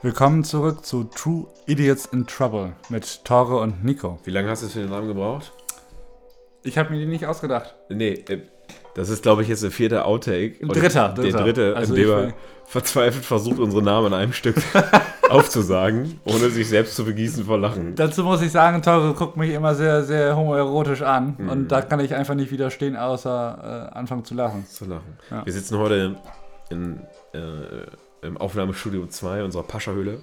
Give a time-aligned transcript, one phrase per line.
[0.00, 4.18] Willkommen zurück zu True Idiots in Trouble mit Tore und Nico.
[4.24, 5.52] Wie lange hast du für den Namen gebraucht?
[6.62, 7.74] Ich habe mir den nicht ausgedacht.
[7.88, 8.42] Nee, äh,
[8.94, 10.56] das ist, glaube ich, jetzt der vierte Outtake.
[10.62, 11.42] Ein dritter, Der dritter.
[11.42, 12.32] dritte, Also in dem er
[12.66, 14.56] verzweifelt versucht, unsere Namen in einem Stück
[15.30, 17.94] aufzusagen, ohne sich selbst zu begießen vor Lachen.
[17.96, 21.34] Dazu muss ich sagen, Tore guckt mich immer sehr, sehr homoerotisch an.
[21.38, 21.48] Mhm.
[21.48, 24.64] Und da kann ich einfach nicht widerstehen, außer äh, anfangen zu lachen.
[24.66, 25.18] Zu lachen.
[25.30, 25.44] Ja.
[25.44, 26.16] Wir sitzen heute
[26.70, 27.00] in,
[27.32, 27.38] äh,
[28.22, 30.22] im Aufnahmestudio 2 unserer Pascha-Höhle,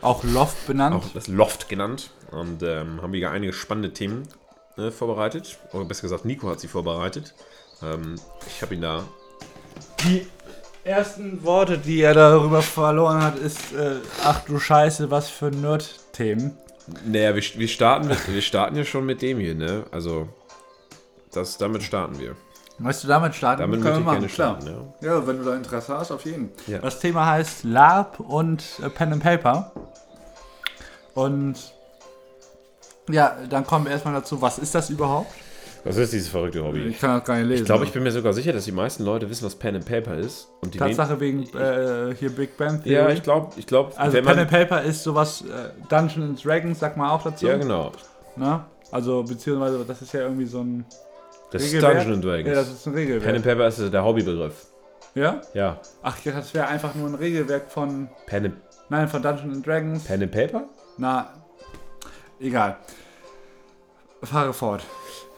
[0.00, 0.94] Auch Loft benannt.
[0.94, 4.28] auch das Loft genannt, und ähm, haben wieder einige spannende Themen
[4.76, 5.58] äh, vorbereitet.
[5.72, 7.34] Oder besser gesagt, Nico hat sie vorbereitet.
[7.82, 9.04] Ähm, ich habe ihn da
[10.04, 10.26] Die
[10.84, 16.56] ersten Worte, die er darüber verloren hat, ist, äh, ach du Scheiße, was für Nerd-Themen.
[17.04, 19.84] Naja, wir, wir, starten mit, wir starten ja schon mit dem hier, ne?
[19.90, 20.28] Also,
[21.32, 22.34] das, damit starten wir.
[22.78, 23.62] Möchtest du damit starten?
[23.62, 24.94] Damit Können wir machen, gerne starten, klar.
[25.00, 26.50] Ja, wenn du da Interesse hast, auf jeden.
[26.68, 26.78] Ja.
[26.78, 29.72] Das Thema heißt Lab und äh, Pen and Paper.
[31.14, 31.56] Und
[33.08, 35.32] ja, dann kommen wir erstmal dazu, was ist das überhaupt?
[35.84, 36.80] Was ist dieses verrückte Hobby?
[36.82, 37.62] Ich kann das gar nicht lesen.
[37.62, 39.86] Ich glaube, ich bin mir sogar sicher, dass die meisten Leute wissen, was Pen and
[39.86, 40.48] Paper ist.
[40.60, 42.94] Und die Tatsache wegen äh, hier Big Bang Theory.
[42.94, 46.78] Ja, ich glaube, ich glaube, also Pen and Paper ist sowas, äh, Dungeons and Dragons,
[46.78, 47.46] sag mal auch dazu.
[47.46, 47.92] Ja, genau.
[48.36, 48.64] Ne?
[48.90, 50.84] Also, beziehungsweise, das ist ja irgendwie so ein
[51.50, 51.94] Das ist Regelwerk.
[51.98, 52.48] Dungeons and Dragons.
[52.48, 53.34] Ja, das ist ein Pen Regelwerk.
[53.36, 54.66] and Paper ist der Hobbybegriff.
[55.14, 55.40] Ja?
[55.54, 55.80] Ja.
[56.02, 58.54] Ach, das wäre einfach nur ein Regelwerk von, Pen and,
[58.88, 60.04] nein, von Dungeons and Dragons.
[60.04, 60.64] Pen and Paper?
[60.98, 61.32] Na,
[62.40, 62.76] egal.
[64.22, 64.84] Fahre fort.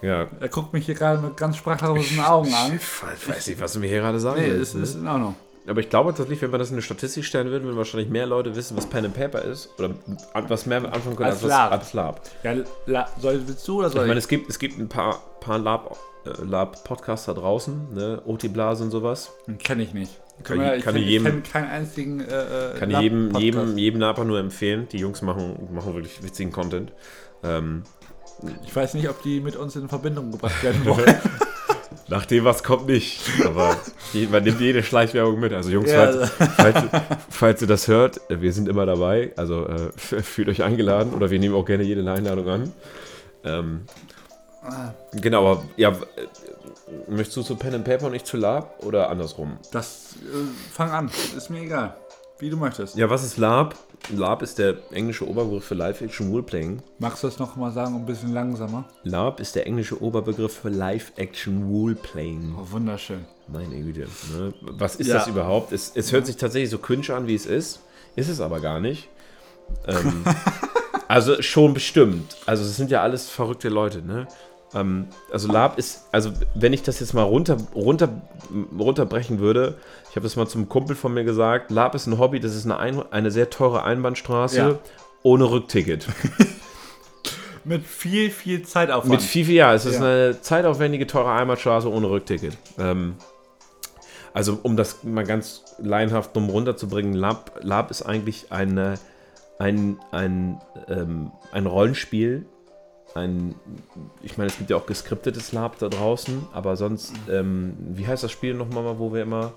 [0.02, 0.26] Ja.
[0.40, 2.74] Er guckt mich hier gerade mit ganz sprachlosen Augen an.
[2.76, 4.74] Ich weiß nicht, was du mir hier gerade sagen Nee, willst.
[4.74, 5.02] ist, ist ne?
[5.02, 5.36] in Ordnung.
[5.70, 8.26] Aber ich glaube tatsächlich, wenn wir das in eine Statistik stellen würden, würden wahrscheinlich mehr
[8.26, 9.70] Leute wissen, was Pen and Paper ist.
[9.78, 9.90] Oder
[10.48, 11.70] was mehr anfangen können Als als, Lab.
[11.70, 12.20] was als Lab.
[12.42, 12.54] Ja,
[12.86, 14.08] la, soll, willst du oder soll Ich ich?
[14.08, 18.20] meine, es gibt, es gibt ein paar, paar Lab, äh, Lab-Podcasts da draußen, ne?
[18.26, 19.30] OT Blase und sowas.
[19.62, 20.20] Kenne ich nicht.
[20.42, 23.24] Kann mir ich- ich kann ich jedem- kenn keinen einzigen äh, äh, Kann Lab- jedem,
[23.28, 23.44] Podcast.
[23.44, 24.88] jedem, jedem Lapa nur empfehlen.
[24.90, 26.92] Die Jungs machen, machen wirklich witzigen Content.
[27.44, 27.84] Ähm,
[28.64, 31.14] Ich weiß nicht, ob die mit uns in Verbindung gebracht werden wollen.
[32.10, 33.20] nach dem, was kommt, nicht.
[33.46, 33.76] Aber
[34.30, 35.52] man nimmt jede Schleichwerbung mit.
[35.52, 36.84] Also Jungs, Ja, falls, falls,
[37.30, 39.32] falls ihr das hört, wir sind immer dabei.
[39.36, 42.72] Also äh, fühlt euch eingeladen oder wir nehmen auch gerne jede Einladung an.
[43.44, 43.80] Ähm,
[45.12, 45.96] genau, aber ja,
[47.08, 49.58] möchtest du zu Pen and Paper und nicht zu Lab oder andersrum?
[49.72, 51.10] das, äh, fang an.
[51.36, 51.94] Ist mir egal.
[52.38, 52.96] Wie du möchtest.
[52.96, 53.74] Ja, was ist Lab?
[54.08, 56.82] Lab ist der englische Oberbegriff für Live-Action Roleplaying.
[56.98, 58.84] Magst du das noch mal sagen, ein bisschen langsamer?
[59.04, 62.54] Lab ist der englische Oberbegriff für Live-Action Roleplaying.
[62.58, 63.24] Oh, wunderschön.
[63.46, 64.08] Meine Güte.
[64.36, 64.54] Ne?
[64.62, 65.14] Was ist Ja.
[65.14, 65.72] das überhaupt?
[65.72, 67.80] Es, es hört sich tatsächlich so cringe an, wie es ist.
[68.16, 69.08] Ist es aber gar nicht.
[69.86, 70.24] Ähm,
[71.08, 72.36] also schon bestimmt.
[72.46, 74.26] Also es sind ja alles verrückte Leute, ne?
[74.74, 78.08] Ähm, also Lab ist, also wenn ich das jetzt mal runter, runter,
[78.78, 79.78] runterbrechen würde,
[80.10, 82.64] ich habe das mal zum Kumpel von mir gesagt, Lab ist ein Hobby, das ist
[82.66, 84.78] eine, ein, eine sehr teure Einbahnstraße Ja.
[85.22, 86.06] ohne Rückticket.
[87.64, 89.10] Mit viel, viel Zeitaufwand.
[89.10, 90.06] Mit viel, viel, ja, es ist Ja.
[90.06, 92.56] eine zeitaufwendige, teure Einbahnstraße ohne Rückticket.
[92.78, 93.16] Ähm,
[94.32, 98.94] also, um das mal ganz laienhaft dumm runterzubringen, Lab, Lab ist eigentlich eine,
[99.58, 102.46] ein, ein, ähm, ein Rollenspiel.
[103.14, 103.54] Ein,
[104.22, 108.22] ich meine, es gibt ja auch geskriptetes Lab da draußen, aber sonst, ähm, wie heißt
[108.22, 109.52] das Spiel nochmal, wo wir immer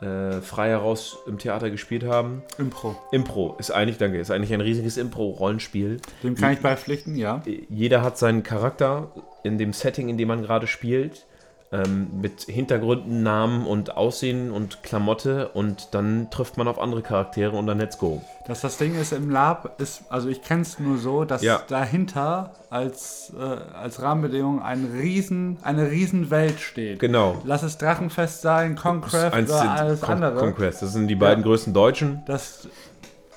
[0.00, 2.42] äh, frei heraus im Theater gespielt haben?
[2.58, 2.96] Impro.
[3.12, 7.42] Impro ist eigentlich, danke, ist eigentlich ein riesiges Impro-Rollenspiel Dem kann ich beipflichten, ja.
[7.68, 9.12] jeder hat seinen Charakter
[9.44, 11.26] in dem Setting, in dem man gerade spielt,
[11.72, 17.56] ähm, mit Hintergründen, Namen und Aussehen und Klamotte und dann trifft man auf andere Charaktere
[17.56, 18.22] und dann let's go.
[18.48, 21.62] Dass das Ding ist im Lab, ist, also ich kenne es nur so, dass Ja.
[21.68, 26.98] dahinter als, äh, als Rahmenbedingung ein riesen, eine riesen Welt steht.
[26.98, 27.40] Genau.
[27.44, 29.14] Lass es Drachenfest sein, Eins
[29.50, 30.36] oder alles Con andere.
[30.40, 30.82] Conquest.
[30.82, 32.22] Das sind die beiden größten Deutschen.
[32.26, 32.66] Das,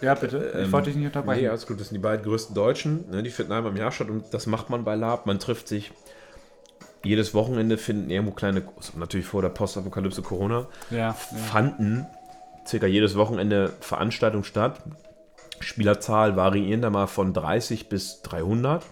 [0.02, 0.54] ja, bitte.
[0.56, 1.42] Ich Ähm, wollte dich nicht unterbrechen.
[1.44, 3.06] Nee, alles gut, das sind die beiden größten Deutschen.
[3.12, 5.28] Ne, die finden einmal im Jahr statt und das macht man bei Lab.
[5.28, 5.92] Man trifft sich
[7.04, 8.64] jedes Wochenende, finden irgendwo kleine,
[8.96, 11.14] natürlich vor der Postapokalypse Corona, ja, ja.
[11.14, 12.06] fanden
[12.66, 14.82] circa jedes Wochenende Veranstaltungen statt.
[15.60, 18.84] Spielerzahl variieren da mal von 30 bis 300.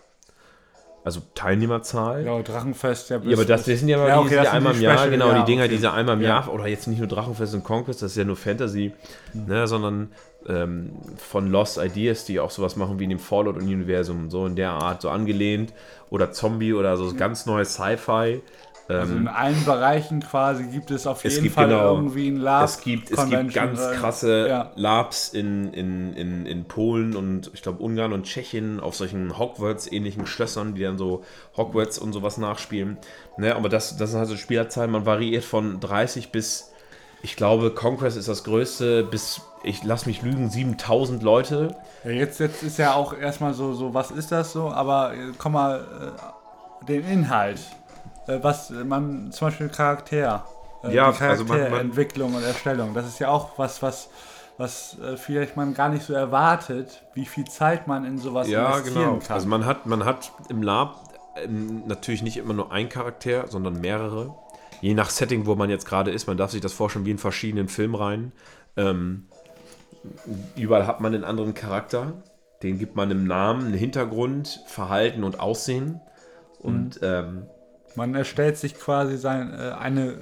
[1.03, 2.25] Also Teilnehmerzahl.
[2.25, 4.45] Ja, ja, Drachenfest, ja, aber das, das sind ja, mal Ja, die, okay, die das
[4.45, 5.73] sind einmal die im Jahr, Special, genau, ja, die Dinger, okay.
[5.73, 6.27] diese einmal im Ja.
[6.27, 8.93] Jahr, oder jetzt nicht nur Drachenfest und Conquest, das ist ja nur Fantasy,
[9.33, 10.11] ne, sondern
[10.47, 14.71] ähm, von Lost Ideas, die auch sowas machen wie in dem Fallout-Universum, so in der
[14.71, 15.73] Art, so angelehnt,
[16.09, 18.41] oder Zombie oder so ganz neues Sci-Fi.
[18.87, 22.35] Also in allen Bereichen quasi gibt es auf Es jeden gibt Fall genau- irgendwie ein
[22.35, 22.65] Lab.
[22.65, 24.71] Es gibt, es gibt ganz krasse ja.
[24.75, 30.25] Labs in, in, in, in Polen und ich glaube Ungarn und Tschechien auf solchen Hogwarts-ähnlichen
[30.25, 31.23] Schlössern, die dann so
[31.55, 32.97] Hogwarts und sowas nachspielen.
[33.37, 36.71] Ne, aber das, das sind also Spielerzahlen, man variiert von 30 bis
[37.23, 41.75] Ich glaube, Conquest ist das größte, bis, ich lass mich lügen, 7000 Leute.
[42.03, 44.69] Ja, jetzt, jetzt ist ja auch erstmal so, so, was ist das so?
[44.69, 46.15] Aber äh, komm mal,
[46.81, 47.59] äh, den Inhalt.
[48.27, 50.45] Äh, was man, zum Beispiel Charakter.
[50.83, 52.93] Äh, Ja, also Charakterentwicklung und Erstellung.
[52.93, 54.09] Das ist ja auch was, was,
[54.57, 58.77] was äh, vielleicht man gar nicht so erwartet, wie viel Zeit man in sowas Ja,
[58.77, 59.19] investieren genau.
[59.19, 59.35] kann.
[59.35, 61.03] Also man hat, man hat im Lab
[61.35, 64.33] ähm, natürlich nicht immer nur einen Charakter, sondern mehrere.
[64.81, 67.17] Je nach Setting, wo man jetzt gerade ist, man darf sich das vorstellen wie in
[67.19, 68.31] verschiedenen Filmreihen.
[68.75, 69.27] Ähm,
[70.55, 72.13] überall hat man einen anderen Charakter.
[72.63, 76.01] Den gibt man einen Namen, einen Hintergrund, Verhalten und Aussehen.
[76.59, 77.43] Und ähm,
[77.95, 80.17] man erstellt sich quasi sein, äh, eine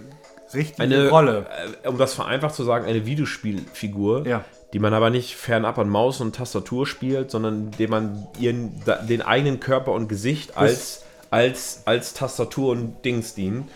[0.53, 1.45] richtige eine Rolle.
[1.83, 4.43] äh, um das vereinfacht zu sagen, eine Videospielfigur, Ja.
[4.73, 9.21] die man aber nicht fernab an Maus und Tastatur spielt, sondern indem man ihren, den
[9.21, 13.67] eigenen Körper und Gesicht als, als, als Tastatur und Dings dienen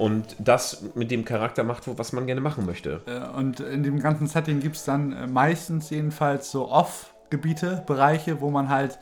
[0.00, 3.02] und das mit dem Charakter macht, wo- was man gerne machen möchte.
[3.06, 8.40] Äh, Und in dem ganzen Setting gibt es dann äh, meistens jedenfalls so Off-Gebiete, Bereiche,
[8.40, 8.98] wo man halt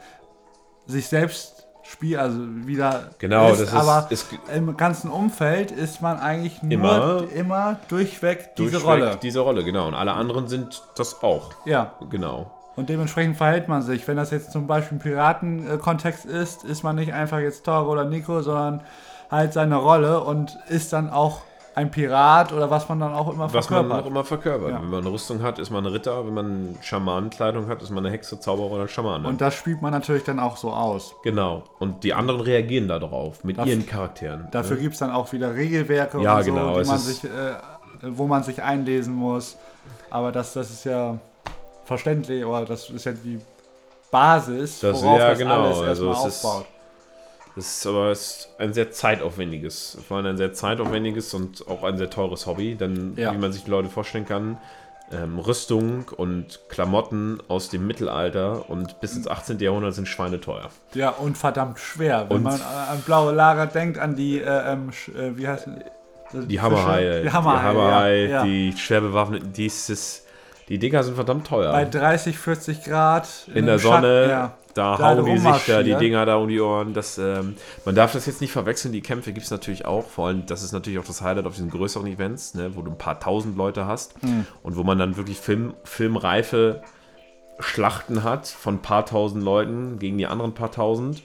[0.87, 6.03] sich selbst spielt, also wieder Genau, ist, das ist- aber ist- im ganzen Umfeld ist
[6.03, 9.19] man eigentlich nur Immer- immer durchweg diese Durchweg Rolle.
[9.23, 9.87] Diese Rolle, genau.
[9.89, 11.53] Und alle anderen sind das auch.
[11.65, 12.51] Ja, Genau.
[12.77, 14.07] und dementsprechend verhält man sich.
[14.09, 18.05] Wenn das jetzt zum Beispiel ein Piratenkontext ist, ist man nicht einfach jetzt Toro oder
[18.05, 18.83] Nico, sondern
[19.31, 21.41] halt seine Rolle und ist dann auch
[21.75, 24.03] ein Pirat oder was man dann auch immer Was man verkörpert.
[24.03, 24.71] auch immer verkörpert.
[24.71, 24.83] Ja.
[24.83, 26.27] Wenn man eine Rüstung hat, ist man ein Ritter.
[26.27, 29.29] Wenn man Schamanenkleidung hat, ist man eine Hexe, Zauberer oder Schamane.
[29.29, 31.15] Und das spielt man natürlich dann auch so aus.
[31.23, 31.63] genau.
[31.79, 34.49] Und die anderen reagieren darauf mit Dafür- ihren Charakteren.
[34.51, 37.29] Dafür gibt es dann auch wieder Regelwerke Ja, und so, genau, man ist- sich, äh,
[38.03, 39.57] wo man sich einlesen muss.
[40.11, 41.17] Aber das, das ist ja
[41.85, 43.39] verständlich, oder das ist ja die
[44.11, 46.67] Basis, Das- worauf ja, das genau, alles also erstmal ist- aufbaut.
[47.59, 51.99] Das ist aber ist ein sehr zeitaufwendiges, vor allem ein sehr zeitaufwendiges und auch ein
[51.99, 53.33] sehr teures Hobby, denn Ja.
[53.33, 54.59] wie man sich die Leute vorstellen kann,
[55.11, 59.59] ähm, Rüstung und Klamotten aus dem Mittelalter und bis ins 18.
[59.65, 60.69] Jahrhundert sind schweineteuer.
[60.95, 62.27] Ja, und verdammt schwer.
[62.29, 65.67] Wenn Und- man an blaue Lager denkt, an die, äh, ähm, äh, wie heißt
[66.33, 66.47] die?
[66.47, 68.43] Die Hammerhaie, Die Hammerhaie, ja, ja.
[68.45, 70.27] die schwer bewaffneten, dieses,
[70.69, 71.73] die Dinger sind verdammt teuer.
[71.73, 73.27] Bei 30, 40 Grad.
[73.47, 74.55] in einem der Sonne, ja.
[74.79, 75.99] Da, Da hauen die sich da die rummarschieren.
[76.01, 76.95] Dinger da um die Ohren.
[76.95, 80.07] Das, ähm, man darf das jetzt nicht verwechseln, die Kämpfe gibt es natürlich auch.
[80.07, 82.91] Vor allem, das ist natürlich auch das Highlight auf diesen größeren Events, ne, wo du
[82.91, 84.47] ein paar tausend Leute hast Mhm.
[84.63, 86.83] und wo man dann wirklich Film, filmreife
[87.61, 91.23] Schlachten hat von ein paar tausend Leuten gegen die anderen paar tausend.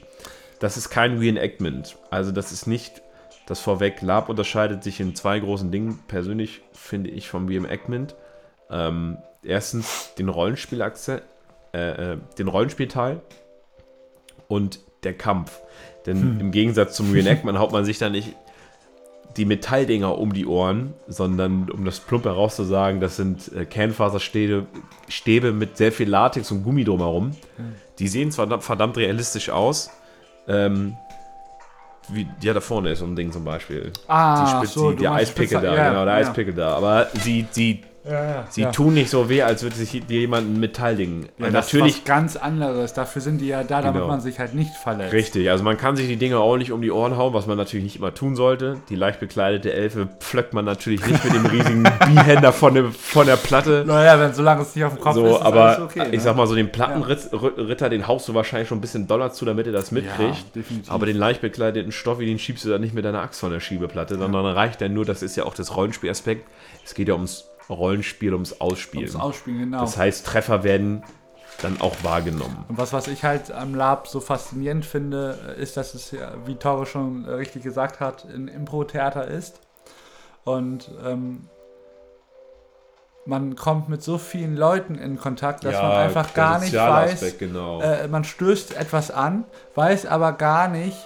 [0.58, 1.96] Das ist kein Reenactment.
[2.10, 3.02] Also das ist nicht
[3.46, 4.02] das vorweg.
[4.02, 6.00] Lab unterscheidet sich in zwei großen Dingen.
[6.08, 8.14] Persönlich finde ich vom Reenactment.
[8.70, 11.22] Ähm, erstens den Rollenspielakzent,
[11.74, 13.20] äh, äh, den Rollenspielteil
[14.48, 15.60] und der Kampf.
[16.06, 18.34] Denn im Gegensatz zum Reenactment haut man sich da nicht
[19.36, 24.66] die Metalldinger um die Ohren, sondern um das plump herauszusagen, das sind äh, Kernfaserstäbe
[25.08, 27.32] Stäbe mit sehr viel Latex und Gummi drumherum.
[27.98, 29.90] Die sehen zwar verdammt, realistisch aus.
[30.46, 30.96] Ähm,
[32.08, 33.92] wie ja, da vorne ist so ein Ding zum Beispiel.
[34.08, 36.20] Ah, die Spitze, so, die, der Eispickel da, ja, genau, der ja.
[36.20, 36.76] Eispickel da.
[36.76, 38.46] Aber sie, sie, Ja, ja.
[38.50, 38.70] sie ja.
[38.70, 41.28] tun nicht so weh, als würde sich dir jemand ein Metallding.
[41.38, 42.92] Ja, das natürlich ist was ganz anderes.
[42.92, 44.08] Dafür sind die ja da, damit Genau.
[44.08, 45.12] man sich halt nicht verletzt.
[45.14, 47.56] Richtig, also man kann sich die Dinger auch nicht um die Ohren hauen, was man
[47.56, 48.76] natürlich nicht immer tun sollte.
[48.90, 53.36] Die leicht bekleidete Elfe pflöckt man natürlich nicht mit dem riesigen Bihänder von, von der
[53.36, 53.84] Platte.
[53.86, 56.02] Naja, wenn solange es nicht auf dem Kopf ist, So, ist aber alles okay.
[56.06, 56.20] ich ne?
[56.20, 59.66] sag mal so, den Plattenritter, den haust du wahrscheinlich schon ein bisschen Dollar zu, damit
[59.66, 60.44] er das mitkriegt.
[60.88, 63.60] aber den leicht bekleideten Stoffi, den schiebst du dann nicht mit deiner Axt von der
[63.60, 66.46] Schiebeplatte, sondern reicht dann nur, das ist ja auch das Rollenspielaspekt.
[66.84, 69.08] Es geht ja ums Rollenspiel, ums Ausspielen.
[69.08, 69.80] Ums Ausspielen, genau.
[69.80, 71.02] Das heißt, Treffer werden
[71.62, 72.64] dann auch wahrgenommen.
[72.68, 76.56] Und was, was ich halt am Lab so faszinierend finde, ist, dass es ja, wie
[76.56, 79.60] Tore schon richtig gesagt hat, ein Impro-Theater ist.
[80.44, 81.48] Und ähm,
[83.26, 87.38] man kommt mit so vielen Leuten in Kontakt, dass man einfach gar nicht weiß, Aspekt,
[87.38, 87.80] genau.
[87.80, 89.44] äh, man stößt etwas an,
[89.74, 90.96] weiß aber gar nicht,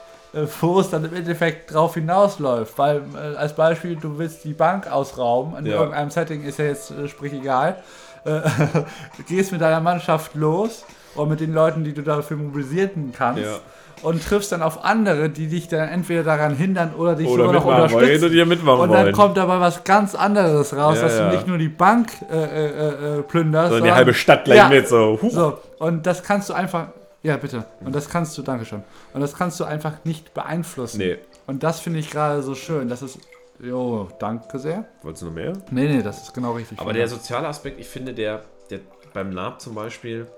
[0.61, 2.77] wo es dann im Endeffekt drauf hinausläuft.
[2.79, 5.77] Weil äh, als Beispiel, du willst die Bank ausrauben, in Ja.
[5.77, 7.77] irgendeinem Setting ist ja jetzt, äh, sprich egal,
[8.25, 8.41] äh,
[9.29, 13.43] gehst mit deiner Mannschaft los und mit den Leuten, die du dafür mobilisieren kannst.
[13.43, 13.59] Ja.
[14.01, 17.53] Und triffst dann auf andere, die dich dann entweder daran hindern oder dich Oder sogar
[17.61, 18.25] noch wollen, unterstützen.
[18.27, 19.15] oder dir mitmachen Und dann wollen.
[19.15, 23.19] kommt dabei was ganz anderes raus, Ja, dass du nicht nur die Bank äh, äh,
[23.19, 25.19] äh, plünderst, Sondern die halbe Stadt gleich mit, so.
[25.29, 26.89] So, und das kannst du einfach.
[27.23, 27.65] Ja, bitte.
[27.81, 28.83] Und das kannst du, danke schön.
[29.13, 30.99] Und das kannst du einfach nicht beeinflussen.
[30.99, 31.19] Nee.
[31.47, 32.89] Und das finde ich gerade so schön.
[32.89, 33.19] Das ist.
[33.61, 34.85] Jo, danke sehr.
[35.03, 35.53] Wolltest du noch mehr?
[35.71, 36.79] Nee, nee, das ist genau richtig.
[36.79, 38.79] Aber der soziale Aspekt, ich finde, der, der
[39.13, 40.29] beim Lab zum Beispiel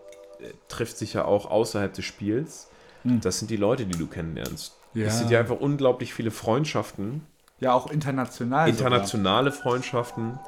[0.41, 2.69] äh, trifft sich ja auch außerhalb des Spiels.
[3.03, 3.21] Hm.
[3.21, 4.75] Das sind die Leute, die du kennenlernst.
[4.95, 5.07] Ja.
[5.07, 7.27] Es sind ja einfach unglaublich viele Freundschaften,
[7.61, 8.69] ja auch international.
[8.69, 10.39] internationale Freundschaften.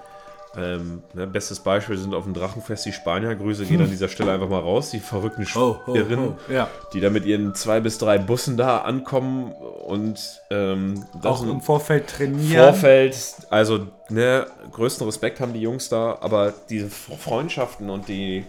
[0.54, 3.35] Ähm, ne, bestes Beispiel sind auf dem Drachenfest die Spanier.
[3.35, 4.90] Grüße gehen an dieser Stelle einfach mal raus.
[4.90, 6.18] Die verrückten Oh, oh, Irren,
[6.49, 6.68] oh, ja.
[6.92, 12.06] die da mit ihren zwei bis drei Bussen da ankommen und ähm, Auch im Vorfeld
[12.09, 12.64] trainieren.
[12.64, 13.16] Vorfeld.
[13.50, 18.44] Also, ne, größten Respekt haben die Jungs da, aber diese Freundschaften und die,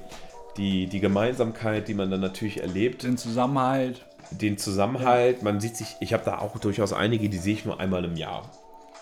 [0.58, 4.06] die, die Gemeinsamkeit, die man dann natürlich erlebt, Den Zusammenhalt.
[4.32, 7.80] den Zusammenhalt, man sieht sich, ich habe da auch durchaus einige, die sehe ich nur
[7.80, 8.50] einmal im Jahr.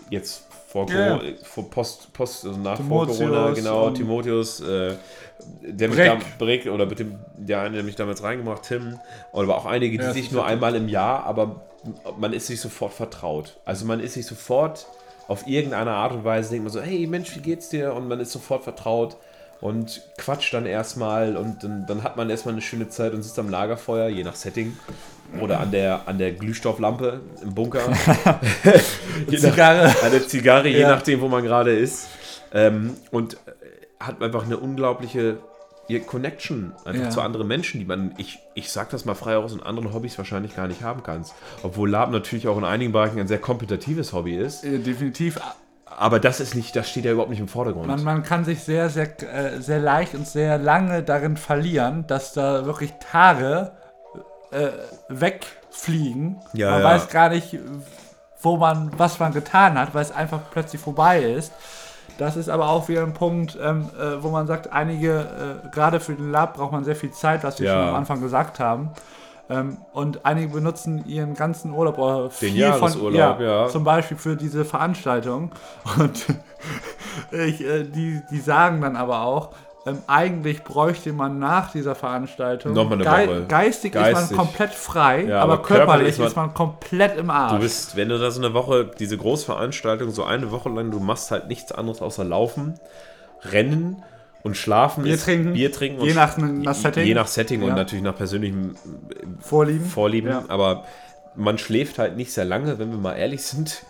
[0.09, 1.17] Jetzt vor, Ja.
[1.17, 4.95] Corona, vor Post, Post, also nach vor Timotheus Corona, genau, Timotheus, äh,
[5.63, 6.05] der mich Brick.
[6.07, 8.99] da, Brick oder mit dem, der eine, der mich damals reingemacht, Tim,
[9.33, 11.61] oder aber auch einige, die Ja, sich nur einmal im Jahr, aber
[12.17, 13.59] man ist sich sofort vertraut.
[13.65, 14.85] Also man ist sich sofort
[15.27, 17.93] auf irgendeine Art und Weise, denkt man so, hey Mensch, wie geht's dir?
[17.93, 19.17] Und man ist sofort vertraut
[19.61, 23.37] und quatscht dann erstmal und dann, dann hat man erstmal eine schöne Zeit und sitzt
[23.39, 24.77] am Lagerfeuer, je nach Setting.
[25.39, 27.81] Oder an der, an der Glühstofflampe im Bunker.
[29.27, 29.85] je Zigarre.
[30.03, 30.89] An der Zigarre, je Ja.
[30.89, 32.07] nachdem, wo man gerade ist.
[32.53, 33.37] Ähm, und äh,
[33.99, 35.37] hat einfach eine unglaubliche
[36.07, 37.09] Connection einfach Ja.
[37.09, 40.17] zu anderen Menschen, die man, ich, ich sag das mal frei aus, in anderen Hobbys
[40.17, 41.33] wahrscheinlich gar nicht haben kannst.
[41.63, 44.63] Obwohl Lab natürlich auch in einigen Bereichen ein sehr kompetitives Hobby ist.
[44.63, 45.39] Äh, Definitiv.
[45.85, 47.87] Aber das ist nicht, das steht ja überhaupt nicht im Vordergrund.
[47.87, 52.31] Man, man kann sich sehr, sehr, äh, sehr leicht und sehr lange darin verlieren, dass
[52.33, 53.71] da wirklich Tage
[54.51, 54.69] äh,
[55.09, 56.41] wegfliegen.
[56.53, 56.85] Ja, man ja.
[56.85, 57.57] weiß gar nicht,
[58.41, 61.51] wo man, was man getan hat, weil es einfach plötzlich vorbei ist.
[62.17, 65.99] Das ist aber auch wieder ein Punkt, ähm, äh, wo man sagt, einige, äh, gerade
[65.99, 67.73] für den Lab braucht man sehr viel Zeit, was wir Ja.
[67.73, 68.91] schon am Anfang gesagt haben.
[69.49, 73.67] Ähm, und einige benutzen ihren ganzen Urlaub oder viel Jahresurlaub, von, ja.
[73.67, 75.51] zum Beispiel für diese Veranstaltung.
[75.97, 76.25] Und
[77.31, 79.49] ich, äh, die, die sagen dann aber auch,
[79.87, 83.45] ähm, eigentlich bräuchte man nach dieser Veranstaltung Nochmal eine Woche.
[83.47, 84.37] geistig, ist Geistig.
[84.37, 87.53] man komplett frei, Ja, aber, aber körperlich körperlich ist man- ist man komplett im Arsch.
[87.53, 90.99] Du bist, wenn du da so eine Woche, diese Großveranstaltung, so eine Woche lang, du
[90.99, 92.75] machst halt nichts anderes außer laufen,
[93.43, 94.03] rennen
[94.43, 95.03] und schlafen.
[95.03, 95.53] Bier ist- trinken.
[95.53, 96.01] Bier trinken.
[96.03, 97.05] Je und nach- nach Setting.
[97.05, 97.75] Je nach Setting und Ja.
[97.75, 98.75] natürlich nach persönlichem
[99.39, 99.85] Vorlieben.
[99.85, 100.29] Vorlieben.
[100.29, 100.43] Ja.
[100.47, 100.83] Aber
[101.35, 103.83] man schläft halt nicht sehr lange, wenn wir mal ehrlich sind.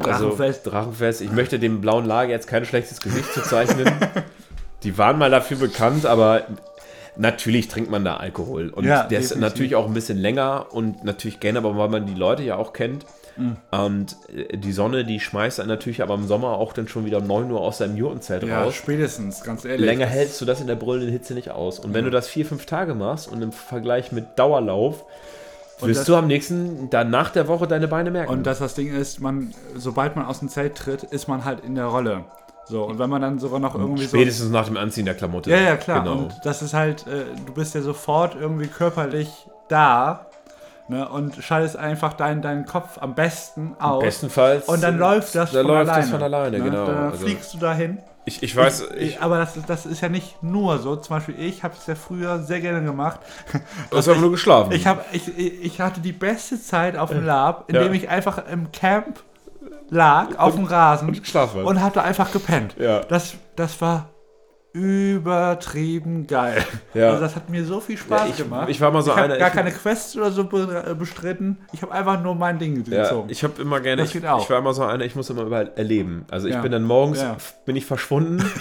[0.00, 0.66] Drachenfest.
[0.66, 1.20] Also, Drachenfest.
[1.20, 3.86] Ich möchte dem blauen Lager jetzt kein schlechtes Gesicht zu zeichnen.
[4.82, 6.42] Die waren mal dafür bekannt, aber
[7.16, 8.70] natürlich trinkt man da Alkohol.
[8.70, 9.40] Und Ja, der ist definitiv.
[9.52, 12.72] natürlich auch ein bisschen länger und natürlich gerne, aber weil man die Leute ja auch
[12.72, 13.04] kennt.
[13.36, 13.56] Mhm.
[13.70, 17.18] Und äh, die Sonne, die schmeißt einen natürlich aber im Sommer auch dann schon wieder
[17.18, 18.74] um 9 Uhr aus seinem Jurtenzelt Ja, raus.
[18.74, 19.84] spätestens, ganz ehrlich.
[19.86, 21.78] Länger hältst du das in der brüllenden Hitze nicht aus.
[21.78, 25.04] Und wenn du das vier, fünf Tage machst und im Vergleich mit Dauerlauf,
[25.80, 28.30] wirst du am nächsten, dann nach der Woche deine Beine merken.
[28.30, 31.60] Und dass das Ding ist, man, sobald man aus dem Zelt tritt, ist man halt
[31.64, 32.24] in der Rolle.
[32.70, 34.16] So, und wenn man dann sogar noch irgendwie so.
[34.16, 35.50] Spätestens nach dem Anziehen der Klamotte.
[35.50, 36.04] Ja, ja, klar.
[36.04, 36.12] Genau.
[36.18, 39.28] Und das ist halt, äh, du bist ja sofort irgendwie körperlich
[39.68, 40.26] da
[40.88, 44.02] ne, und schaltest einfach deinen, deinen Kopf am besten aus.
[44.04, 44.68] Bestenfalls.
[44.68, 46.02] und dann läuft das dann von läuft alleine.
[46.02, 46.64] das von alleine, ne?
[46.64, 46.86] genau.
[46.86, 47.98] Dann Also, fliegst du dahin.
[48.24, 50.94] ich, ich weiß, ich, Ich, aber das, das ist ja nicht nur so.
[50.94, 53.18] Zum Beispiel ich habe es ja früher sehr gerne gemacht.
[53.90, 54.70] du hast aber nur geschlafen.
[54.72, 57.92] Ich, hab, ich ich hatte die beste Zeit auf dem Lab, indem Ja.
[57.92, 59.22] ich einfach im Camp
[59.90, 62.76] lag, auf dem Rasen und und hatte einfach gepennt.
[62.78, 63.00] Ja.
[63.00, 64.10] Das, das war
[64.72, 66.64] übertrieben geil.
[66.94, 67.08] Ja.
[67.08, 68.68] Also das hat mir so viel Spaß Ja, ich- gemacht.
[68.68, 71.58] ich war mal so ich einer, gar keine Quests oder so äh, bestritten.
[71.72, 73.28] Ich habe einfach nur mein Ding ja, gezogen.
[73.30, 76.24] ich habe immer gerne, ich, ich war immer so einer, ich muss immer überall erleben.
[76.30, 77.24] Also ich bin dann morgens,
[77.64, 78.44] bin ich verschwunden,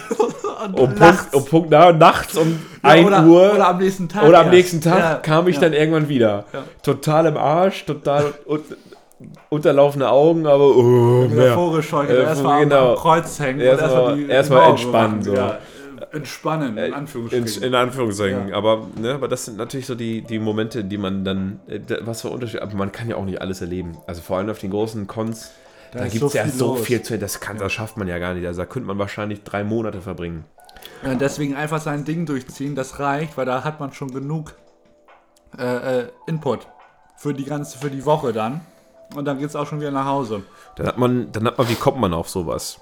[0.66, 3.78] Und um nachts- Punkt, um Punkt na, nachts um ja, 1 oder, Uhr Oder am
[3.78, 4.24] nächsten Tag.
[4.28, 6.46] Oder am nächsten Tag kam ich dann irgendwann wieder.
[6.84, 8.34] Total im Arsch, total
[9.20, 11.54] un unterlaufende Augen, aber oh, ja.
[11.56, 12.92] Vogelscheuche, Äh, erstmal genau.
[12.92, 15.34] am Kreuz hängen Erstmal- die erstmal Augen entspannen, so.
[15.34, 15.60] Ja,
[16.12, 17.64] äh, entspannen, in in, Anführungsstrichen.
[17.64, 18.48] in Anführungszeichen.
[18.50, 18.56] Ja.
[18.56, 21.98] Aber, ne, aber das sind natürlich so die, die Momente, die man dann, äh, da-
[22.02, 23.98] was für Unterschied, aber man kann ja auch nicht alles erleben.
[24.08, 25.52] Also vor allem auf den großen Cons,
[25.92, 28.08] da, ist gibt es so ja viel so viel zu, das, kann, das schafft man
[28.08, 28.46] ja gar nicht.
[28.48, 30.46] Also da könnte man wahrscheinlich drei Monate verbringen.
[31.20, 34.54] Deswegen einfach sein Ding durchziehen, das reicht, weil da hat man schon genug
[35.58, 36.68] äh, äh, Input
[37.18, 38.62] für die ganze, für die Woche dann.
[39.16, 40.44] Und dann geht es auch schon wieder nach Hause.
[40.76, 42.80] Dann hat man, dann hat man, wie kommt man auf sowas?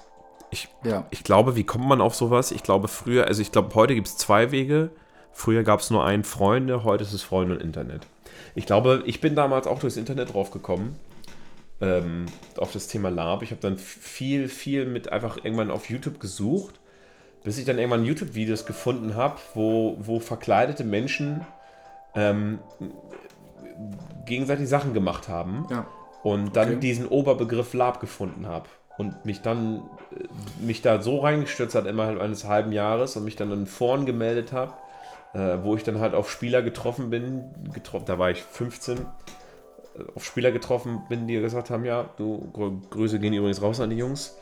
[0.51, 1.05] Ich, Ja.
[1.10, 2.51] ich glaube, wie kommt man auf sowas?
[2.51, 4.89] Ich glaube früher, also ich glaube, heute gibt es zwei Wege.
[5.31, 8.07] Früher gab es nur einen Freunde, heute ist es Freunde und Internet.
[8.55, 10.98] Ich glaube, ich bin damals auch durchs Internet drauf gekommen.
[11.79, 12.25] Ähm,
[12.57, 13.43] auf das Thema Lab.
[13.43, 16.79] Ich habe dann viel, viel mit einfach irgendwann auf YouTube gesucht,
[17.43, 21.46] bis ich dann irgendwann YouTube-Videos gefunden habe, wo, wo verkleidete Menschen
[22.15, 22.57] ähm,
[24.25, 25.86] gegenseitig Sachen gemacht haben Ja.
[26.24, 26.79] Und dann Okay.
[26.79, 32.19] diesen Oberbegriff Lab gefunden habe und mich dann äh, mich da so reingestürzt hat innerhalb
[32.19, 34.74] eines halben Jahres und mich dann in Foren gemeldet habe,
[35.33, 39.05] äh, wo ich dann halt auf Spieler getroffen bin, getro da war ich 15,
[40.15, 42.51] auf Spieler getroffen bin, die gesagt haben, ja, du,
[42.89, 44.38] Grüße gehen übrigens raus an die Jungs.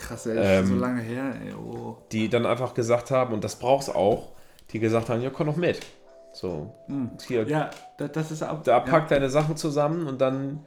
[0.00, 1.98] Krass, ey, ähm, so lange her, ey, oh.
[2.12, 4.32] Die dann einfach gesagt haben, und das brauch's auch,
[4.70, 5.80] die gesagt haben, ja, komm noch mit.
[6.32, 7.10] So, hm.
[7.26, 9.08] hier, ja, das ist ab, Da pack ja.
[9.16, 10.64] deine Sachen zusammen und dann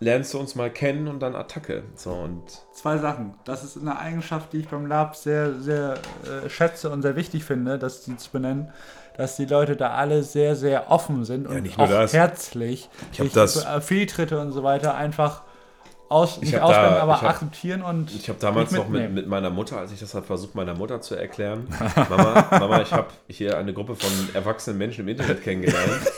[0.00, 1.84] lernst du uns mal kennen und dann Attacke.
[1.94, 2.42] So, und
[2.72, 3.34] Zwei Sachen.
[3.44, 7.44] Das ist eine Eigenschaft, die ich beim Lab sehr, sehr äh, schätze und sehr wichtig
[7.44, 8.72] finde, dass die zu benennen,
[9.16, 12.14] dass die Leute da alle sehr, sehr offen sind ja, und auch das.
[12.14, 12.88] herzlich.
[13.12, 13.66] Ich habe das.
[13.80, 15.42] Fehltritte und so weiter einfach
[16.08, 18.12] aus, nicht auswählen, aber ich hab, akzeptieren und.
[18.12, 21.00] Ich habe damals noch mit, mit meiner Mutter, als ich das habe versucht, meiner Mutter
[21.00, 21.68] zu erklären,
[22.08, 26.10] Mama, Mama, ich habe hier eine Gruppe von erwachsenen Menschen im Internet kennengelernt,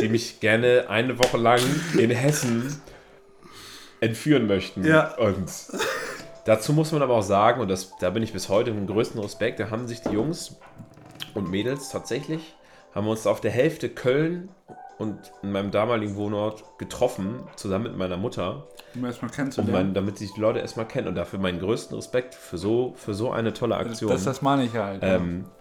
[0.00, 1.60] die mich gerne eine Woche lang
[1.96, 2.82] in Hessen
[4.00, 4.84] entführen möchten.
[4.84, 5.14] Ja.
[5.16, 5.50] Und
[6.44, 9.20] dazu muss man aber auch sagen, und das, da bin ich bis heute im größten
[9.20, 10.56] Respekt, da haben sich die Jungs
[11.34, 12.56] und Mädels tatsächlich,
[12.94, 14.48] haben uns auf der Hälfte Köln
[14.98, 18.66] und in meinem damaligen Wohnort getroffen, zusammen mit meiner Mutter.
[18.94, 19.74] Um erstmal kennenzulernen.
[19.74, 22.94] Um mein, damit sich die Leute erstmal kennen und dafür meinen größten Respekt für so,
[22.96, 24.10] für so eine tolle Aktion.
[24.10, 25.00] Das, das meine ich halt.
[25.02, 25.57] Ähm, ja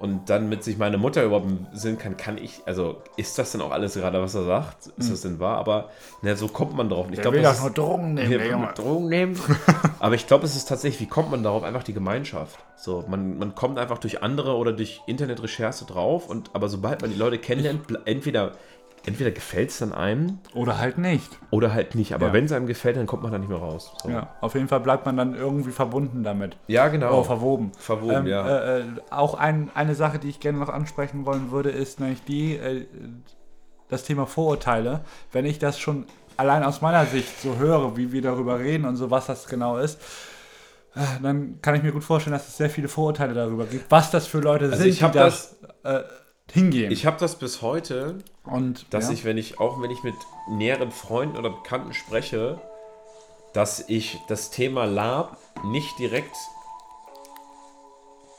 [0.00, 3.52] und dann mit sich meine Mutter überhaupt im Sinn kann, kann ich, also ist das
[3.52, 4.88] denn auch alles gerade, was er sagt?
[4.98, 5.56] Ist das denn wahr?
[5.58, 5.90] Aber
[6.22, 7.06] ne, so kommt man drauf.
[7.10, 8.72] Ich glaube, will nur Drogen nehmen, der Junge.
[8.74, 9.40] Drogen nehmen.
[9.98, 11.62] aber ich glaube, es ist tatsächlich, wie kommt man darauf?
[11.62, 12.58] Einfach die Gemeinschaft.
[12.76, 17.10] So, man, man kommt einfach durch andere oder durch Internetrecherche drauf und aber sobald man
[17.10, 18.52] die Leute kennenlernt, entweder
[19.06, 20.38] entweder gefällt es dann einem.
[20.54, 21.38] Oder halt nicht.
[21.50, 22.14] Oder halt nicht.
[22.14, 22.32] Aber ja.
[22.32, 23.92] wenn es einem gefällt, dann kommt man da nicht mehr raus.
[24.02, 24.10] So.
[24.10, 26.56] Ja, auf jeden Fall bleibt man dann irgendwie verbunden damit.
[26.66, 27.14] Ja, genau.
[27.14, 27.72] Oder verwoben.
[27.78, 28.48] Verwoben, ähm, ja.
[28.48, 32.22] Äh, äh, auch ein, eine Sache, die ich gerne noch ansprechen wollen würde, ist nämlich
[32.24, 32.86] die, äh,
[33.88, 35.00] das Thema Vorurteile.
[35.32, 38.96] Wenn ich das schon allein aus meiner Sicht so höre, wie wir darüber reden und
[38.96, 40.00] so, was das genau ist,
[40.96, 44.10] äh, dann kann ich mir gut vorstellen, dass es sehr viele Vorurteile darüber gibt, was
[44.10, 46.04] das für Leute also sind, ich die das, das äh,
[46.52, 46.90] hingehen.
[46.90, 49.12] Ich habe das bis heute, und, dass ja.
[49.12, 50.14] ich, wenn ich, auch wenn ich mit
[50.50, 52.60] näheren Freunden oder Bekannten spreche,
[53.52, 56.36] dass ich das Thema Lab nicht direkt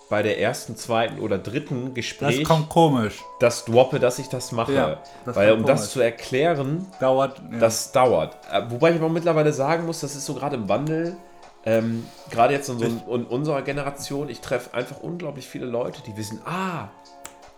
[0.09, 2.39] bei der ersten, zweiten oder dritten Gespräch.
[2.39, 3.23] Das kommt komisch.
[3.39, 4.73] Das droppe, dass ich das mache.
[4.73, 5.71] Ja, das Weil um komisch.
[5.71, 7.41] das zu erklären, dauert.
[7.51, 7.59] Ja.
[7.59, 8.37] Das dauert.
[8.51, 11.17] Äh, wobei ich aber mittlerweile sagen muss, das ist so gerade im Wandel.
[11.65, 16.15] Ähm, gerade jetzt in, so in unserer Generation, ich treffe einfach unglaublich viele Leute, die
[16.15, 16.87] wissen, ah,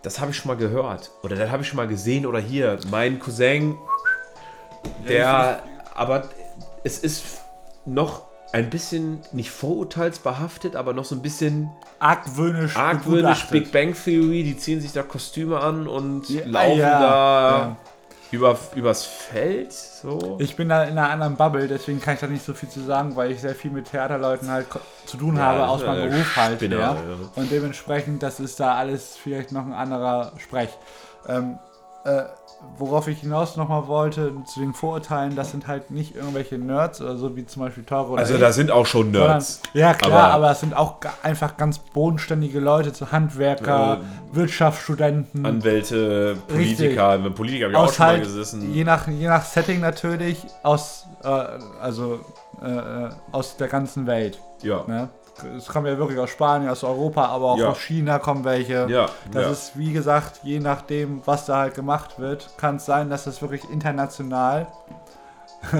[0.02, 2.78] das habe ich schon mal gehört oder das habe ich schon mal gesehen oder hier,
[2.90, 3.76] mein Cousin,
[5.08, 5.62] der,
[5.94, 6.24] aber
[6.84, 7.42] es ist
[7.84, 12.76] noch ein bisschen nicht vorurteilsbehaftet, aber noch so ein bisschen argwöhnisch.
[12.76, 17.58] Argwöhnisch Big Bang Theory, die ziehen sich da Kostüme an und ja, laufen ja, da.
[17.58, 17.76] Ja
[18.32, 19.72] über, übers Feld.
[19.72, 20.38] So.
[20.40, 22.80] Ich bin da in einer anderen Bubble, deswegen kann ich da nicht so viel zu
[22.80, 24.66] sagen, weil ich sehr viel mit Theaterleuten halt
[25.06, 26.56] zu tun ja, habe, aus meinem Beruf halt.
[26.56, 26.96] Spinner, ja.
[27.36, 30.70] Und dementsprechend, das ist da alles vielleicht noch ein anderer Sprech.
[31.28, 31.58] Ähm,
[32.04, 32.22] äh,
[32.78, 37.16] worauf ich hinaus nochmal wollte, zu den Vorurteilen, das sind halt nicht irgendwelche Nerds oder
[37.16, 39.60] so wie zum Beispiel Toro Also da sind auch schon Nerds.
[39.62, 45.44] Sondern, ja klar, aber, es sind auch einfach ganz bodenständige Leute, so Handwerker, äh, Wirtschaftsstudenten.
[45.44, 47.34] Anwälte, Politiker, Richtig.
[47.34, 48.74] Politiker habe ich auch schon halt, mal gesessen.
[48.74, 52.20] Je nach, je nach Setting natürlich, aus, äh, also
[52.62, 54.38] äh, äh aus der ganzen Welt.
[54.62, 54.84] Ja.
[54.86, 55.08] Ne?
[55.56, 57.68] Es kommen ja wirklich aus Spanien, aus Europa, aber auch ja.
[57.68, 58.86] aus China kommen welche.
[58.88, 59.08] Ja.
[59.32, 59.50] Das ja.
[59.50, 63.42] ist, wie gesagt, je nachdem, was da halt gemacht wird, kann es sein, dass es
[63.42, 64.66] wirklich international.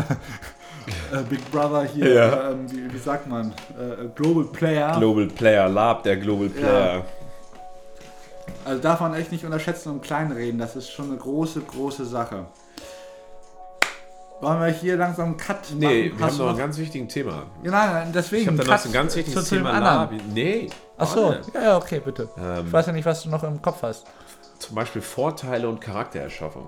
[1.12, 2.50] äh, Big Brother hier, ja.
[2.50, 3.52] ähm, wie, wie, sagt man?
[3.78, 4.96] Äh, Global Player.
[4.98, 7.04] Global Player, Lab der Global Player.
[8.64, 10.58] Also darf man echt nicht unterschätzen und kleinreden.
[10.58, 12.46] Das ist schon eine große, große Sache.
[14.40, 15.78] Wollen wir hier langsam einen Cut machen?
[15.78, 17.46] Nee, wir Hast haben noch ein ganz wichtiges Thema.
[17.62, 18.42] Ja, nein, nein, deswegen.
[18.42, 19.78] Ich habe da noch ein ganz wichtiges zu, Thema.
[19.78, 20.18] Labi.
[20.32, 20.70] Nee.
[20.96, 22.28] Ach so, ja, ja, okay, bitte.
[22.38, 24.06] Ähm, ich weiß ja nicht, was du noch im Kopf hast.
[24.58, 26.66] Zum Beispiel Vorteile und Charaktererschaffung.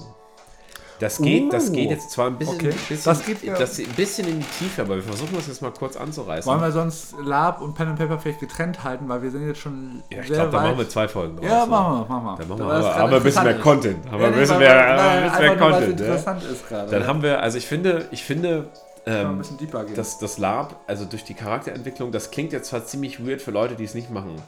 [1.02, 2.68] Das geht, uh, das geht jetzt zwar ein bisschen, okay.
[2.68, 3.58] bisschen, das geht, ja.
[3.58, 6.48] das ein bisschen in die Tiefe, aber wir versuchen das jetzt mal kurz anzureißen.
[6.48, 9.58] Wollen wir sonst Lab und Pen and Paper vielleicht getrennt halten, weil wir sind jetzt
[9.58, 11.46] schon Ja, ich glaube, da machen wir zwei Folgen draus.
[11.46, 12.36] Ja, machen wir, machen wir.
[12.36, 14.10] Dann machen wir aber, aber ein bisschen mehr Content.
[14.12, 15.86] Haben wir ein bisschen mehr, ein bisschen mehr Content.
[15.86, 15.90] Ne?
[15.90, 16.90] interessant ist gerade.
[16.92, 18.68] Dann haben wir, also ich finde, ich finde,
[19.04, 19.42] ähm,
[19.96, 23.74] das, das Lab, also durch die Charakterentwicklung, das klingt jetzt zwar ziemlich weird für Leute,
[23.74, 24.40] die es nicht machen.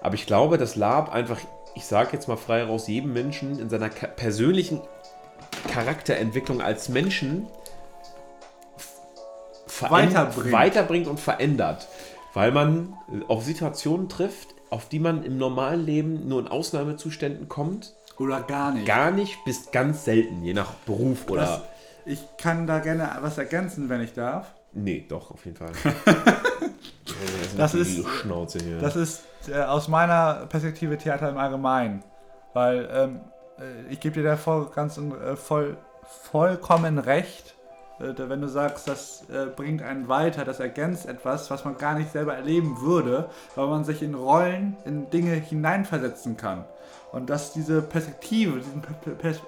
[0.00, 1.40] Aber ich glaube, das Lab einfach,
[1.74, 4.82] ich sage jetzt mal frei raus, jedem Menschen in seiner persönlichen
[5.66, 7.46] Charakterentwicklung als Menschen
[9.80, 10.52] weiterbringt.
[10.52, 11.88] weiterbringt und verändert.
[12.34, 12.94] Weil man
[13.28, 17.94] auf Situationen trifft, auf die man im normalen Leben nur in Ausnahmezuständen kommt.
[18.18, 18.86] Oder gar nicht.
[18.86, 21.42] Gar nicht, bis ganz selten, je nach Beruf oder.
[21.42, 21.62] Das,
[22.06, 24.54] ich kann da gerne was ergänzen, wenn ich darf.
[24.72, 25.72] Nee, doch, auf jeden Fall.
[27.56, 28.78] das, ist, Schnauze hier.
[28.78, 32.02] das ist äh, aus meiner Perspektive Theater im Allgemeinen.
[32.52, 33.35] Weil ähm, äh,
[33.88, 35.76] ich gebe dir da voll, ganz und äh, voll
[36.30, 37.54] vollkommen recht,
[37.98, 41.98] äh, wenn du sagst, das äh, bringt einen weiter, das ergänzt etwas, was man gar
[41.98, 46.64] nicht selber erleben würde, weil man sich in Rollen, in Dinge hineinversetzen kann.
[47.12, 49.40] Und dass diese Perspektive, diesen Pers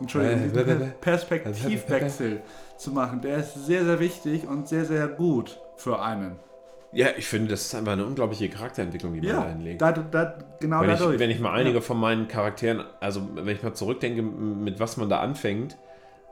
[0.00, 2.40] Entschuldigung, diesen Perspektivwechsel
[2.76, 6.36] zu machen, der ist sehr, sehr wichtig und sehr, sehr gut für einen.
[6.92, 9.82] Ja, ich finde, das ist einfach eine unglaubliche Charakterentwicklung, die man Ja, da hinlegt.
[9.82, 11.14] da, da, genau wenn, dadurch.
[11.14, 11.80] ich, wenn ich mal einige Ja.
[11.82, 15.76] von meinen Charakteren, also wenn ich mal zurückdenke, mit was man da anfängt,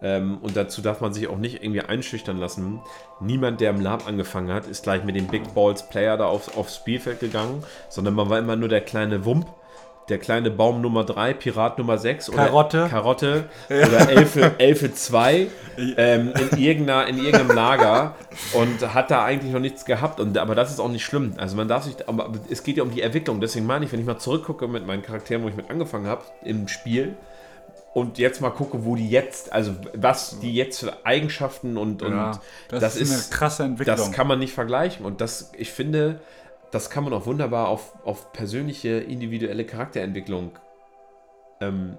[0.02, 2.80] ähm, und dazu darf man sich auch nicht irgendwie einschüchtern lassen.
[3.20, 6.54] Niemand, der im Lab angefangen hat, ist gleich mit dem Big Balls Player da aufs,
[6.54, 9.46] aufs Spielfeld gegangen, sondern man war immer nur der kleine Wump,
[10.08, 12.86] der kleine Baum Nummer 3, Pirat Nummer 6 oder Karotte.
[12.88, 15.48] Karotte oder Elfe, Elfe 2
[15.96, 18.14] ähm, in, irgendeiner, in irgendeinem Lager
[18.52, 20.20] und hat da eigentlich noch nichts gehabt.
[20.20, 21.34] Und, aber das ist auch nicht schlimm.
[21.38, 23.40] Also man darf sich, aber es geht ja um die Entwicklung.
[23.40, 26.22] Deswegen meine ich, wenn ich mal zurückgucke mit meinen Charakteren, wo ich mit angefangen habe
[26.44, 27.14] im Spiel
[27.92, 32.12] und jetzt mal gucke, wo die jetzt, also was die jetzt für Eigenschaften und, und
[32.12, 32.38] Ja,
[32.68, 33.96] das, das ist, ist- eine krasse Entwicklung.
[33.96, 35.04] das kann man nicht vergleichen.
[35.06, 36.20] Und das, ich finde,
[36.70, 40.58] das kann man auch wunderbar auf, auf persönliche, individuelle Charakterentwicklung.
[41.60, 41.96] Ähm,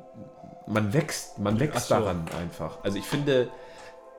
[0.67, 1.95] man wächst, man wächst so.
[1.95, 2.83] daran einfach.
[2.83, 3.49] Also ich finde,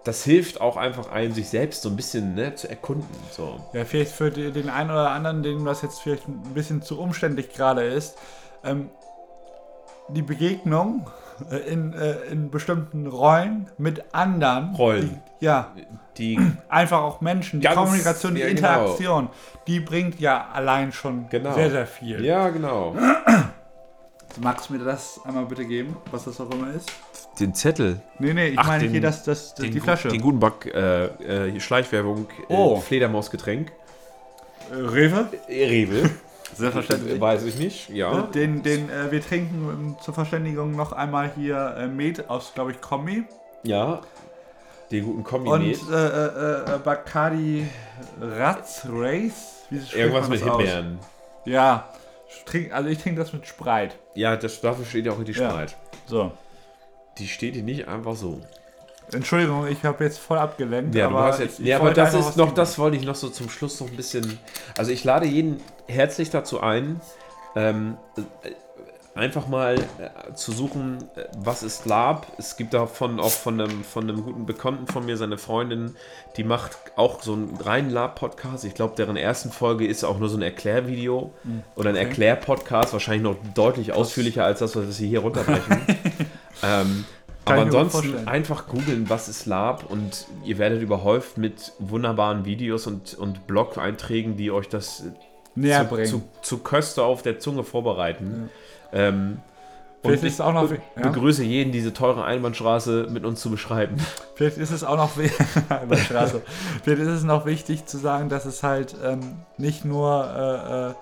[0.04, 3.14] das hilft auch einfach einem, sich selbst so ein bisschen ne, zu erkunden.
[3.30, 3.60] So.
[3.72, 7.52] Ja, vielleicht für den einen oder anderen, dem das jetzt vielleicht ein bisschen zu umständlich
[7.52, 8.16] gerade ist,
[8.64, 8.90] ähm,
[10.08, 11.10] die Begegnung
[11.68, 14.74] in, äh, in bestimmten Rollen mit anderen.
[14.74, 15.20] Rollen.
[15.40, 15.72] Die, ja,
[16.16, 18.58] Die, einfach auch Menschen, die Ganz- Kommunikation, die ja, genau.
[18.58, 19.28] Interaktion,
[19.68, 21.52] die bringt ja allein schon Genau.
[21.54, 22.24] sehr, sehr viel.
[22.24, 22.94] ja, genau.
[24.40, 26.90] Magst du mir das einmal bitte geben, was das auch immer ist?
[27.40, 28.00] Den Zettel.
[28.18, 30.08] Nee, nee, ich Ach, meine den- hier das, das, das Den, die Flasche.
[30.08, 31.06] Den guten Back, äh,
[31.48, 32.76] äh, Schleichwerbung, äh, Oh.
[32.80, 33.72] Fledermausgetränk.
[34.70, 35.28] äh, Rewe?
[35.48, 36.10] Rewe.
[36.54, 37.20] Selbstverständlich.
[37.20, 38.22] Weiß ich nicht, ja.
[38.22, 42.72] Den, den äh, wir trinken ähm, zur Verständigung noch einmal hier äh, Met aus, glaube
[42.72, 43.24] ich, Kombi.
[43.62, 44.00] Ja.
[44.90, 45.78] Den guten Kombi Und mit.
[45.90, 47.66] äh, äh, äh, Bacardi
[48.20, 49.66] Ratz Race.
[49.94, 50.42] Irgendwas mit?
[50.42, 50.98] Himbeeren.
[51.44, 51.88] Ja.
[52.46, 53.94] Trink, also ich trinke das mit Sprite.
[54.14, 55.50] Ja, das, dafür steht ja auch die Ja.
[55.50, 55.74] Sprite.
[56.06, 56.32] So.
[57.18, 58.40] Die steht hier nicht einfach so.
[59.12, 60.94] Entschuldigung, ich habe jetzt voll abgelenkt.
[60.94, 61.60] Ja, aber jetzt.
[61.60, 63.96] ich, ja, aber das ist noch, das wollte ich noch so zum Schluss noch ein
[63.96, 64.38] bisschen.
[64.76, 67.00] Also ich lade jeden herzlich dazu ein,
[67.56, 68.50] ähm, äh,
[69.18, 72.26] einfach mal äh, zu suchen, äh, was ist Lab.
[72.38, 75.96] Es gibt davon auch von einem, von einem guten Bekannten von mir, seine Freundin,
[76.36, 78.64] die macht auch so einen reinen Lab-Podcast.
[78.64, 81.32] Ich glaube, deren ersten Folge ist auch nur so ein Erklärvideo
[81.74, 82.04] oder ein okay.
[82.04, 85.80] Erklär-Podcast, wahrscheinlich noch deutlich ausführlicher als das, was wir hier runterbrechen.
[86.62, 87.04] ähm,
[87.50, 93.14] aber ansonsten einfach googeln, was ist Lab und ihr werdet überhäuft mit wunderbaren Videos und,
[93.14, 95.04] und Blog-Einträgen, die euch das
[95.54, 96.06] näher zu, bringen.
[96.06, 98.50] zu, zu Köste auf der Zunge vorbereiten.
[98.92, 99.38] Ähm,
[100.02, 100.70] und Vielleicht ist es auch noch.
[100.70, 101.02] ich ja?
[101.08, 103.96] begrüße jeden, diese teure Einbahnstraße mit uns zu beschreiben.
[104.36, 105.28] Vielleicht ist es auch noch wi-
[105.84, 106.40] Über die Straße.
[106.84, 110.94] Vielleicht ist es noch wichtig zu sagen, dass es halt ähm, nicht nur äh, äh,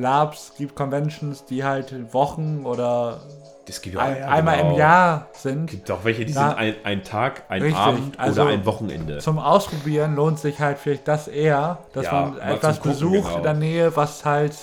[0.00, 3.22] Labs gibt, Conventions, die halt Wochen oder
[3.68, 5.70] Es gibt ein, einmal im Jahr sind.
[5.70, 8.64] gibt auch welche, die Da- sind ein, ein Tag, ein Richtig, Abend also oder ein
[8.66, 9.18] Wochenende.
[9.18, 13.36] Zum Ausprobieren lohnt sich halt vielleicht das eher, dass Ja, man etwas Gucken, besucht genau.
[13.38, 14.54] in der Nähe, was halt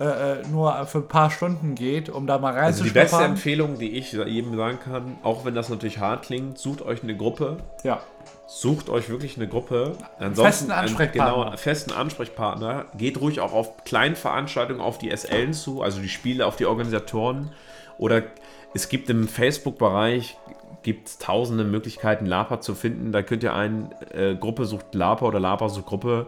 [0.00, 3.30] äh, äh, nur für ein paar Stunden geht, um da mal Also die beste reinzuschnuppern.
[3.30, 7.16] Empfehlung, die ich jedem sagen kann, auch wenn das natürlich hart klingt, sucht euch eine
[7.16, 8.00] Gruppe, ja.
[8.46, 9.96] Sucht euch wirklich eine Gruppe.
[10.34, 11.34] festen Ansprechpartner.
[11.34, 12.84] Einen, genau, festen Ansprechpartner.
[12.96, 16.66] Geht ruhig auch auf kleinen Veranstaltungen auf die SLen zu, also die Spiele auf die
[16.66, 17.52] Organisatoren.
[17.98, 18.22] Oder
[18.74, 20.36] es gibt im Facebook-Bereich
[20.82, 23.10] gibt tausende Möglichkeiten, Lapa zu finden.
[23.10, 26.26] Da könnt ihr ein äh, Gruppe sucht Lapa oder Lapa sucht Gruppe.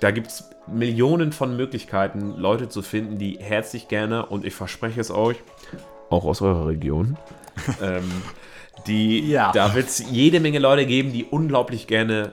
[0.00, 5.00] Da gibt es Millionen von Möglichkeiten, Leute zu finden, die herzlich gerne, und ich verspreche
[5.00, 5.36] es euch,
[6.10, 7.16] auch aus eurer Region,
[7.82, 8.10] ähm,
[8.86, 9.52] die, Ja.
[9.52, 12.32] da wird es jede Menge Leute geben, die unglaublich gerne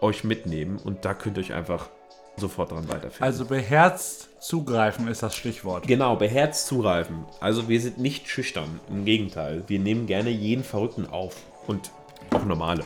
[0.00, 1.88] euch mitnehmen und da könnt ihr euch einfach
[2.36, 3.22] sofort dran weiterfinden.
[3.22, 5.86] Also beherzt zugreifen ist das Stichwort.
[5.86, 7.24] genau, beherzt zugreifen.
[7.40, 9.62] Also wir sind nicht schüchtern, im Gegenteil.
[9.68, 11.90] Wir nehmen gerne jeden Verrückten auf und
[12.32, 12.84] auch normale.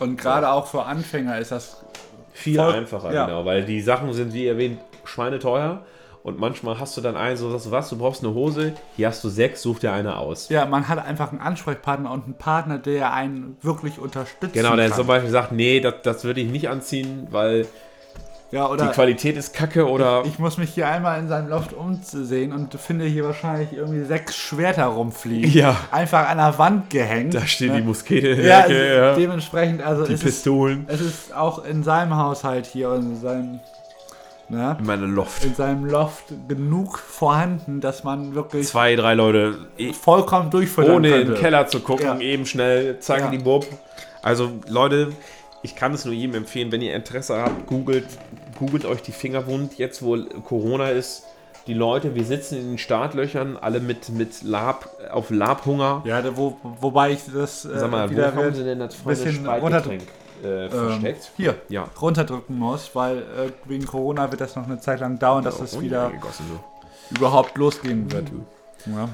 [0.00, 1.84] Und gerade auch für Anfänger ist das
[2.32, 3.26] Viel Voll- einfacher, ja.
[3.26, 5.84] genau, weil die Sachen sind, wie erwähnt, schweineteuer
[6.22, 9.08] und manchmal hast du dann einen, so sagst du, was, du brauchst eine Hose, hier
[9.08, 10.48] hast du sechs, such dir eine aus.
[10.48, 14.52] Ja, man hat einfach einen Ansprechpartner und einen Partner, der einen wirklich unterstützt.
[14.54, 14.96] Genau, der kann.
[14.98, 17.66] zum Beispiel sagt, nee, das, das würde ich nicht anziehen, weil
[18.52, 21.72] ja, die oder Qualität ist kacke oder ich muss mich hier einmal in seinem Loft
[21.72, 25.50] umsehen und finde hier wahrscheinlich irgendwie sechs Schwerter rumfliegen.
[25.52, 25.76] Ja.
[25.92, 27.34] Einfach an der Wand gehängt.
[27.34, 27.78] da steht ne?
[27.78, 29.14] die Muskete in Ja, Ecke, ja.
[29.14, 30.84] dementsprechend, also die es ist, Pistolen.
[30.88, 33.60] es ist auch in seinem Haushalt hier und in seinem
[34.48, 34.76] ne?
[34.80, 35.44] In meiner Loft.
[35.44, 39.58] in seinem Loft genug vorhanden, dass man wirklich Zwei, drei Leute
[40.02, 41.32] vollkommen durchfüttern ohne in könnte.
[41.34, 42.18] den Keller zu gucken, Ja.
[42.18, 43.30] eben schnell, zack, Ja.
[43.30, 43.64] die Bub.
[44.22, 45.12] Also Leute,
[45.62, 48.06] ich kann es nur jedem empfehlen, wenn ihr Interesse habt, googelt,
[48.58, 51.24] googelt euch die Finger wund, jetzt wo Corona ist.
[51.66, 56.02] Die Leute, wir sitzen in den Startlöchern, alle mit, mit Lab, auf Labhunger.
[56.06, 59.34] Ja, wo, wobei ich das äh, Sag mal, wo wieder haben sie denn das bisschen
[59.34, 60.02] Speitgetränk
[60.42, 61.30] äh, ähm, versteckt?
[61.36, 61.84] hier Ja.
[62.00, 63.22] runterdrücken muss, weil äh,
[63.66, 67.14] wegen Corona wird das noch eine Zeit lang dauern, dass es Oh, wieder so.
[67.14, 68.28] überhaupt losgehen wird.
[68.86, 69.10] Ja.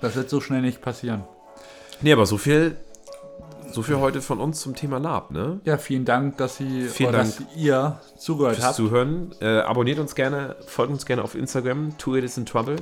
[0.00, 1.24] Das wird so schnell nicht passieren.
[2.00, 2.76] Nee, aber so viel,
[3.72, 5.60] so viel heute von uns zum Thema Lab, ne?
[5.64, 8.76] Ja, vielen Dank, dass Sie Vielen Dank dass ihr zugehört Fürs habt.
[8.76, 9.32] Zuhören.
[9.40, 12.76] Äh, abonniert uns gerne, folgt uns gerne auf Instagram, Two It is in Trouble.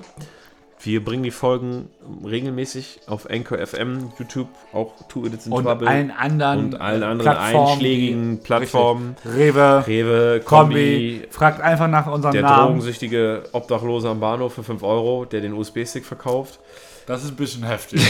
[0.80, 1.88] Wir bringen die Folgen
[2.24, 5.88] regelmäßig auf Anchor FM, YouTube, auch Two It is in und Trouble.
[5.88, 9.16] allen anderen und allen anderen Plattformen, einschlägigen Plattformen.
[9.24, 9.34] Richtig.
[9.56, 10.74] Rewe, Rewe, Kombi.
[10.74, 12.66] Kombi, Fragt einfach nach unserem der Namen.
[12.68, 16.60] drogensüchtige Obdachlose am Bahnhof für 5 Euro, der den USB-Stick verkauft.
[17.06, 18.00] Das ist ein bisschen heftig.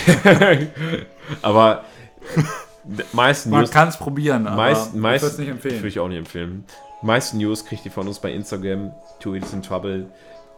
[1.43, 1.85] Aber
[3.12, 5.87] meisten Man kann es probieren, aber meist, ich würde es nicht Würde empfehlen.
[5.87, 6.64] ich auch nicht empfehlen.
[7.03, 10.07] Meisten News kriegt ihr von uns bei Instagram, Two Idiots in Trouble.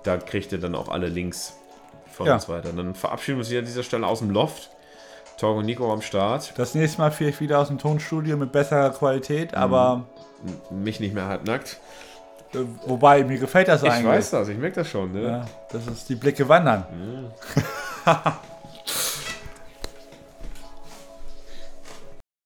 [0.04, 1.54] Da kriegt ihr dann auch alle Links
[2.12, 2.34] von Ja.
[2.34, 2.70] uns weiter.
[2.72, 4.70] Dann verabschieden wir uns hier an dieser Stelle aus dem Loft.
[5.38, 6.52] Talk und Nico am Start.
[6.58, 9.58] Das nächste Mal vielleicht wieder aus dem Tonstudio mit besserer Qualität, Mhm.
[9.58, 10.04] aber
[10.70, 11.78] Mich nicht mehr halbnackt.
[12.54, 14.06] äh, wobei mir gefällt das Ich eigentlich.
[14.06, 15.12] weiß das, ich merke das schon.
[15.12, 15.22] Ne?
[15.22, 16.84] Ja, das ist die Blicke wandern.
[16.92, 17.26] Mhm.